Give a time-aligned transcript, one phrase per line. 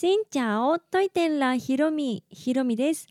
[0.00, 3.08] しんちゃおといてんらひろみひろみです。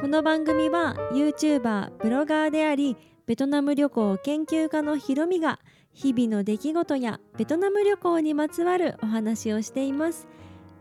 [0.00, 2.96] この番組は YouTuber ブロガーであり
[3.26, 5.58] ベトナム旅行研究家のひろみが
[5.92, 10.26] 日々の出来事やベトナム旅行にまつわるお話をしています。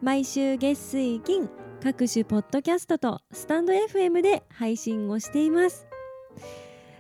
[0.02, 1.50] 毎週月水金
[1.84, 5.86] 各種ポッドキャストとスタンド FM で配信をしています。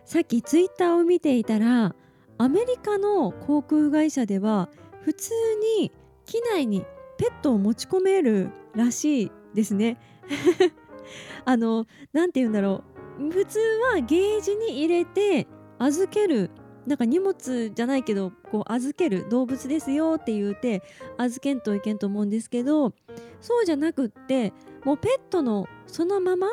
[0.04, 1.96] さっきツイッターを見ていたら
[2.38, 4.68] アメリカの航空会社では
[5.10, 5.32] 普通
[5.80, 5.91] に
[6.28, 6.86] 機内に
[7.18, 9.97] ペットを持ち込めるらしいですね。
[11.46, 12.84] あの何て言うんだろ
[13.20, 13.32] う。
[13.32, 13.57] 普通
[13.92, 15.48] はゲージに入れて
[15.79, 16.51] 預ける
[16.86, 20.84] なんか荷物じゃないけどこう預ける動物ですよって言うて
[21.18, 22.93] 預けんといけんと思うんですけど
[23.42, 24.54] そうじゃなくって
[24.86, 26.48] もうペットのそのまま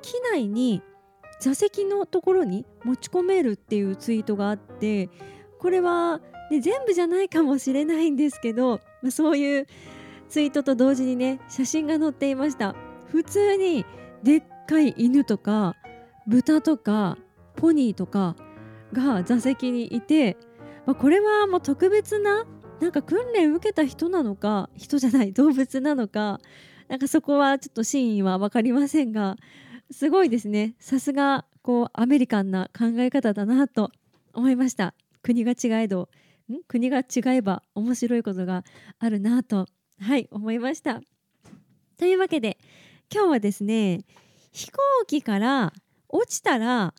[0.00, 0.82] 機内に
[1.38, 5.10] 座席のところに持ち込めるっていうツイートがあって
[5.60, 9.66] これは、ね、全部じゃないかもしれないんですけど、まあ、そういう
[10.28, 12.74] ツイートと同時にね写真が載っていました。
[13.10, 13.84] 普通に
[14.22, 15.76] でっかい犬とか
[16.26, 17.18] 豚とか
[17.56, 18.36] ポニーとか
[18.92, 20.36] が座席にいて、
[20.86, 22.46] まあ、これはもう特別な
[22.80, 26.40] なんか訓練受けた人なのか人じゃない動物なのか
[26.88, 29.36] なんかそこはちょっと真意は分かりませんが
[29.90, 30.74] すごいですね。
[30.78, 33.90] さすがこうアメリカンな考え方だなと
[34.32, 34.94] 思いました。
[35.22, 36.08] 国が違えど
[36.50, 36.62] ん？
[36.66, 38.64] 国が違えば面白いことが
[38.98, 39.66] あるなと
[40.00, 41.00] はい思いました。
[41.96, 42.58] というわけで
[43.12, 44.04] 今日はですね
[44.52, 45.72] 飛行機から
[46.08, 46.94] 落ちたら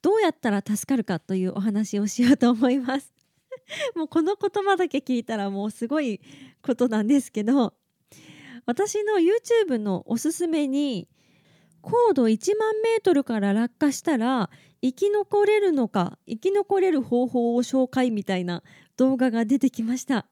[0.00, 3.12] どうやったら助かるかというお話をしようと思います。
[3.94, 6.20] もうこの言葉だけ聞いたらもうすごい
[6.62, 7.74] ことなんですけど
[8.64, 11.08] 私の YouTube のおすすめに
[11.80, 14.50] 高度1万メートルから落下したら
[14.82, 18.62] 生き残れるのか生き残れる方法を紹介みたいな
[18.96, 20.26] 動画が出てきました。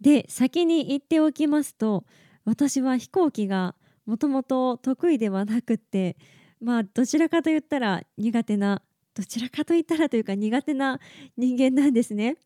[0.00, 2.04] で先に言っておきますと
[2.44, 6.16] 私は飛行機がもともと得意ではなくって
[6.60, 8.82] まあどちらかと言ったら苦手な
[9.14, 10.98] どちらかと言ったらというか苦手な
[11.36, 12.36] 人間なんですね。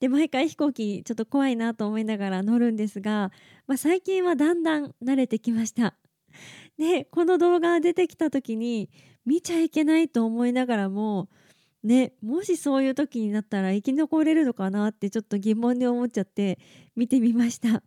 [0.00, 3.32] で毎回飛行機ちょっと怖いなと思いながら乗るんですが、
[3.66, 5.94] まあ、最近はだんだん慣れてきました。
[6.78, 8.90] でこの動画が出てきた時に
[9.24, 11.28] 見ちゃいけないと思いながらも
[11.82, 16.58] ねもしそういう時になったら生き残れるのかなってちょっと疑問に思っちゃって
[16.96, 17.82] 見てみました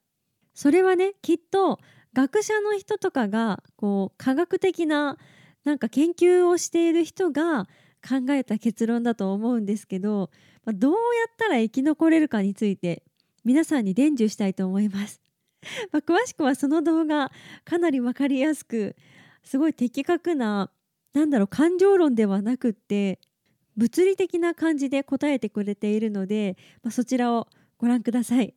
[0.54, 1.80] それはねきっと
[2.14, 5.18] 学者の人とかがこう科学的な
[5.66, 7.66] なんか研究をしている人が
[8.08, 10.30] 考えた結論だと思うんですけど、
[10.68, 10.98] どうや
[11.28, 13.04] ったら生き残れるかについて
[13.44, 15.25] 皆さんに伝授したいと思います。
[15.92, 17.32] まあ、詳しくはその動画
[17.64, 18.96] かなり分かりやすく
[19.44, 20.72] すごい的確な
[21.14, 23.20] なんだろう感情論ではなくって
[23.78, 28.54] 物理的な感じで答えてくれているので、まあ、そちらをご覧ください。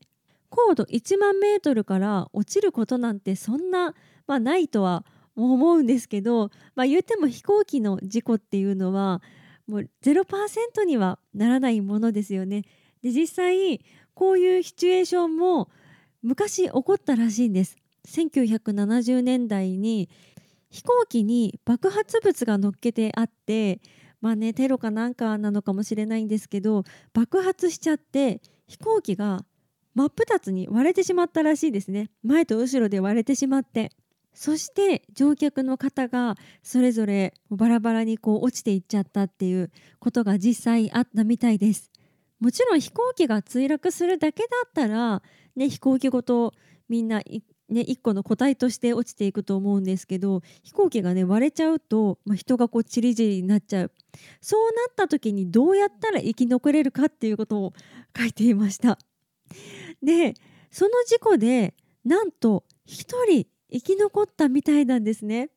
[0.51, 3.95] 高度1万メートルから落ちることなんてそんな、
[4.27, 5.05] まあ、ないとは
[5.37, 9.21] 思うんですけど、まあ、言っても飛行機の事故っていうのは
[9.67, 12.63] もう0%にはならないものですよね。
[13.03, 13.81] で実際
[14.15, 15.69] こういうシチュエーションも
[16.23, 17.77] 昔起こったらしいんです。
[18.07, 20.09] 1970年代に
[20.71, 23.81] 飛行機に爆発物が乗っけてあって
[24.21, 29.45] まあねテロかなんかなのかもしれないんですけど爆発しちゃって飛行機が
[29.95, 32.11] 真っ二つに割れてしまったらしいですね。
[32.23, 33.91] 前と後ろで割れてしまって。
[34.33, 41.91] そして乗客の方がそれぞれバラバラにこう落ちていっちゃったっていうことが実際あったみたいです。
[42.41, 45.23] もちろん飛行機が墜落するだけだったら、
[45.57, 46.55] ね、飛行機ごと
[46.89, 47.21] みんな
[47.69, 53.93] ね、1個の個体として落ちていくと思うんですけど飛行機がね割れちゃうと、まあ、人がこうチリチリになっちゃう
[54.41, 57.75] そうなった時にどうやったら生き残れるかっていうことを
[58.17, 58.99] 書いていました
[60.03, 60.33] で
[60.71, 61.75] その事故で
[62.07, 65.51] なんと1人生き残ったみたいなんですね。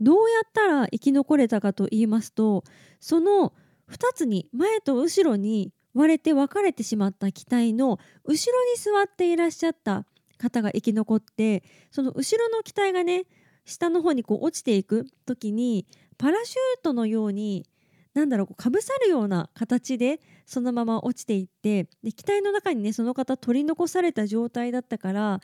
[0.00, 2.64] どうやったら生き残れたかと言いますと
[3.00, 3.54] その
[3.90, 10.04] 2つに前と後ろに割れて分かれてしまった機体の後ろに座っていらっしゃった
[10.38, 13.24] 方が生き残ってその後ろの機体がね
[13.64, 15.86] 下の方にこう落ちていく時に
[16.18, 17.64] パラシュートのように
[18.12, 25.40] なんだろうかぶさるような形でそのまま落ちていってで機体の中にねその方取り残された状態だったから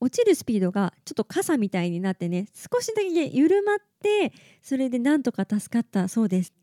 [0.00, 4.32] 落ちるスピードがちょっと傘みたいになってね少しだけ緩まって
[4.62, 6.54] それでなんとか助かったそうです。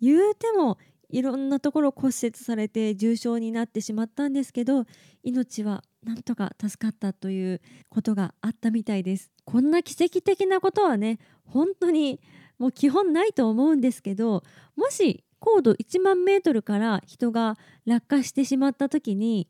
[0.00, 4.84] 言うてもいろんなところ骨折されて重傷になってしまったんですけど
[5.22, 9.30] 命はなんとか助かったということがあったみたいです。
[9.44, 12.20] こんな奇跡的なことはね本当に
[12.58, 14.42] もう基本ないと思うんですけど
[14.76, 19.48] もし高度1万メートルから人が落下してしまった時に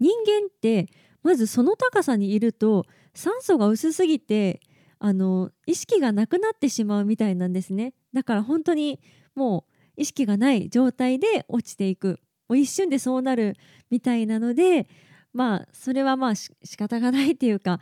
[0.00, 0.88] 人間って
[1.22, 4.60] まずその高さにいると酸素が薄すぎて
[4.98, 7.94] あの意識がなくなってしまうみたいなんですね。
[8.14, 9.00] だから本当に
[9.34, 12.20] もう意識がない状態で落ちていく。
[12.48, 13.56] もう一瞬でそうなる
[13.90, 14.88] みたいなので
[15.32, 17.80] まあそれはまあ仕方がないっていうか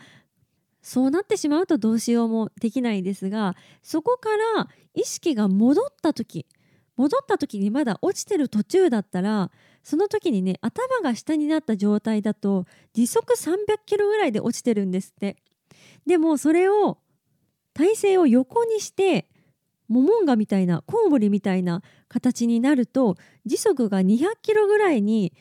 [0.83, 6.47] そうなってしまうとどうしようもできないですがそこから意識が戻った時
[6.97, 9.51] 戻った時にまだ落ちてる途中だったら
[9.83, 15.37] その時にね頭が下になった状態だと時速300キロぐらいで落ちてるんですって。
[16.07, 16.99] でもそれを
[17.73, 19.27] 体勢を横にして
[19.89, 25.33] モモンガみたいなコウモリみたいな形になると時速が200キロぐらいに、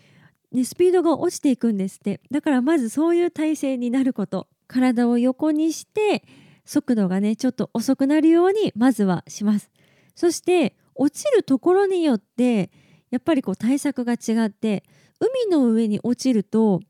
[0.52, 2.22] ね、スピードが落ちていくんですって。
[2.32, 4.48] だからまずそういう体勢になること。
[4.68, 6.24] 体を横にして
[6.66, 9.70] 速度がねちょっと遅くなるようにまずはします。
[10.16, 12.72] そして落ちるところによって
[13.12, 14.84] やっぱりこう対策が違って
[15.20, 16.82] 海の上に落ちると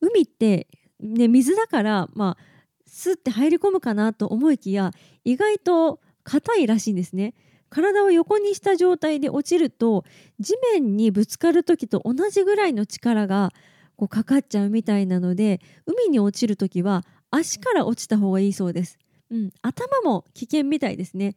[0.00, 0.68] 海って、
[1.00, 2.44] ね、水だからまあ
[2.86, 4.92] スッて入り込むかなと思いきや
[5.24, 7.34] 意外と硬いらしいんですね。
[7.68, 10.04] 体を横にした状態で落ちると
[10.38, 13.50] 地面にぶつかる時と同じぐらいの力が
[13.96, 18.98] こうかかっちゃうみたいなので海に落ちる時は足から落ちた方がいいそうです。
[19.30, 21.34] うん、頭も危険みたいですね。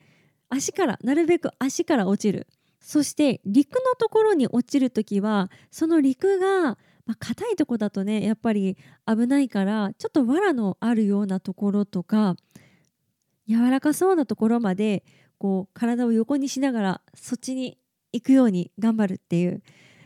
[0.49, 2.47] 足からなるべく足から落ちる。
[2.81, 8.77] そして陸のところに落ちる時はその陸がまあ、硬いとこだとねやっぱり
[9.07, 12.35] 危ないからちょっと藁のあるようなところとか
[13.47, 15.03] 柔らかそうなところまで
[15.37, 17.77] こう体を横にしながらそっちに
[18.13, 19.61] 行くように頑張るっていう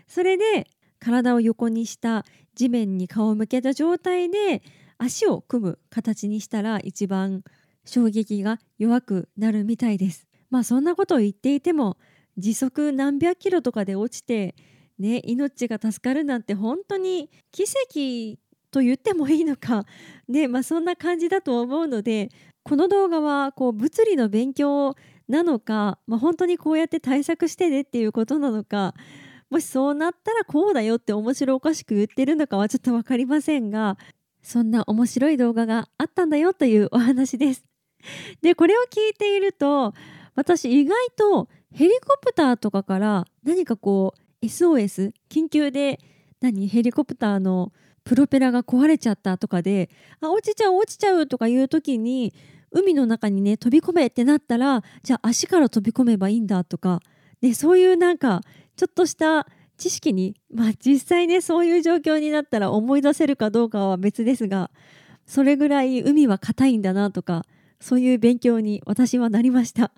[0.07, 0.67] それで
[0.99, 2.25] 体を横にした
[2.55, 4.61] 地面に顔を向けた状態で
[4.97, 7.43] 足を組む形にしたら一番
[7.85, 10.27] 衝撃が弱くなるみたいです。
[10.49, 11.97] まあそんなことを言っていても
[12.37, 14.55] 時速何百キロとかで落ちて
[14.97, 18.39] ね命が助かるなんて本当に奇跡
[18.71, 19.85] と言ってもいいのか
[20.27, 22.29] ねまあそんな感じだと思うので
[22.69, 24.95] この動画はこう物理の勉強
[25.27, 28.93] なのか、まあ、本当にこうやって対策してねっていうことなのか
[29.49, 33.97] もしそうなったらこうだよって面白おかしく言ってるのかはちょっと分かりませんが
[34.43, 37.65] そんな面白い動画があったんだよというお話です。
[38.43, 39.95] でこれを聞いていると
[40.35, 44.13] 私意外とヘリコプターとかから何かこ
[44.43, 45.99] う SOS 緊急で
[46.39, 47.73] 何ヘリコプターの
[48.03, 49.89] プロペラが壊れちゃったとかで
[50.21, 52.31] あ落ちちゃう落ちちゃうとかいう時に
[52.71, 57.01] 海の中にね飛び込めってなったらじゃあ足から飛び込めばいいんだとか
[57.41, 58.41] でそういうなんか
[58.75, 64.71] ちょっとした知識にまあ実際ねそういう状況になったら思い出せるかどうかは別ですが
[65.25, 67.45] それぐらい海は硬いんだなとか
[67.79, 69.91] そういう勉強に私はなりました。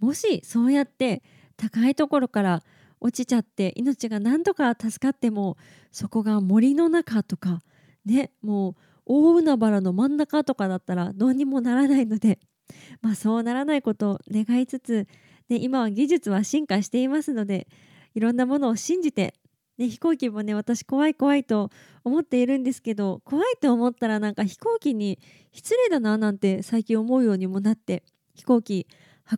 [0.00, 1.22] もしそうやって
[1.56, 2.62] 高いところから
[3.00, 5.56] 落ちちゃって命が何とか助かっても
[5.92, 7.62] そこが森の中とか
[8.04, 8.74] ねもう
[9.06, 12.38] 大海原の真ん中とかだったらどうにもならないので
[13.00, 15.06] まあそうならないことを願いつつ、
[15.48, 17.68] ね、今は技術は進化していますので
[18.14, 19.34] いろんなものを信じて、
[19.78, 21.70] ね、飛行機もね私怖い怖いと
[22.04, 25.18] 思っているんですけど怖いと思ったらなんか飛行機に
[25.52, 28.04] 失礼だななんて最近思うようにもなって
[28.34, 28.86] 飛行機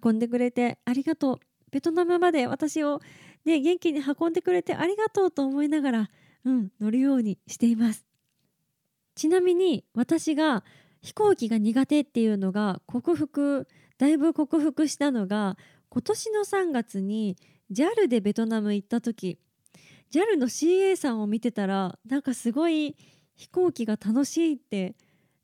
[0.02, 1.38] 運んでくれてありがとう。
[1.70, 3.00] ベトナムまで私を
[3.44, 6.10] ね、元気に運んでくれてありがとうと思いながら、
[6.44, 8.06] うん、乗るようにしています。
[9.14, 10.64] ちなみに私が
[11.02, 13.68] 飛行機が苦手っていうのが克服
[13.98, 15.56] だいぶ克服したのが
[15.88, 17.36] 今年の3月に
[17.70, 19.38] JAL でベトナム行った時。
[20.10, 22.96] JAL の CA さんを見てたらなんかすごい
[23.36, 24.94] 飛行機が楽しいって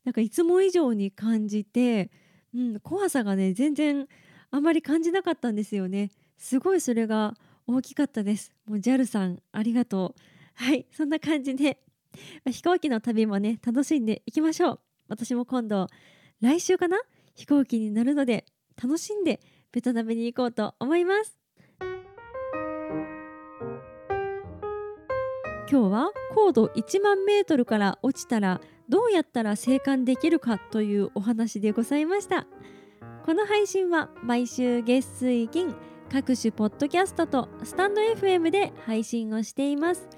[0.05, 2.09] なんかいつも以上に感じて、
[2.55, 4.07] うん、怖さがね全然
[4.49, 6.11] あまり感じなかったんですよね。
[6.37, 7.35] すごいそれが
[7.67, 8.51] 大きかったです。
[8.65, 10.21] もう JAL さんありがとう。
[10.55, 11.79] はいそんな感じで。
[12.49, 14.79] 飛行機の旅もね楽しんでいきましょう。
[15.07, 15.87] 私も今度
[16.41, 16.97] 来週かな？
[17.35, 18.45] 飛行機に乗るので
[18.81, 19.39] 楽しんで
[19.71, 21.37] ベトナムに行こうと思います。
[25.69, 32.45] 今日は高度1万メートルから落ちたらどうやったら生還できるかというお話でございました。
[33.25, 35.73] この配信は毎週月水金
[36.11, 40.09] 各種ポッドキャストとスタンド FM で配信をしています。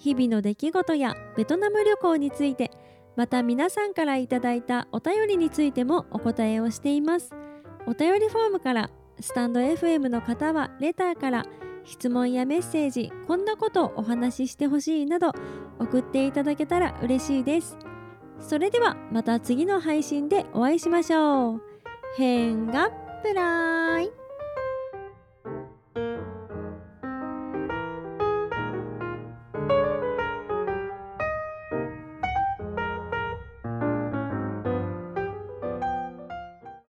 [0.00, 2.70] 日々の出来事やベトナム旅行について
[3.16, 7.30] また皆さんからいただいたお便りについてもお答えをしています。
[7.86, 8.90] お便りフォームから
[9.20, 11.44] スタンド FM の方はレターから
[11.84, 15.32] 質問やメッセージこんなことをお話ししてほしいなど
[15.78, 17.76] 送っていただけたら嬉しいです。
[18.38, 21.62] それではまた次の配信でお会いしましょう。
[22.16, 22.90] 変が
[23.22, 24.19] プライ